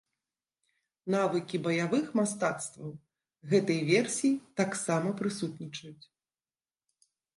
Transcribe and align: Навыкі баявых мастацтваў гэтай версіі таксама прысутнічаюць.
Навыкі 1.15 1.55
баявых 1.67 2.05
мастацтваў 2.19 2.89
гэтай 3.51 3.79
версіі 3.91 4.33
таксама 4.63 5.09
прысутнічаюць. 5.21 6.05